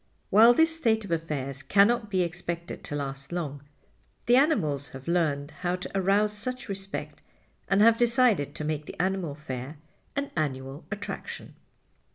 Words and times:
While 0.31 0.55
this 0.55 0.73
state 0.75 1.05
of 1.05 1.11
affairs 1.11 1.61
cannot 1.61 2.09
be 2.09 2.23
expected 2.23 2.83
to 2.85 2.95
last 2.95 3.31
long, 3.31 3.61
the 4.25 4.35
animals 4.35 4.87
have 4.97 5.07
learned 5.07 5.51
how 5.61 5.75
to 5.75 5.91
arouse 5.95 6.33
such 6.33 6.67
respect 6.67 7.21
and 7.67 7.81
have 7.83 7.99
decided 7.99 8.55
to 8.55 8.63
make 8.65 8.87
the 8.87 8.99
Animal 8.99 9.35
Fair 9.35 9.77
an 10.15 10.31
annual 10.35 10.85
attraction. 10.89 11.55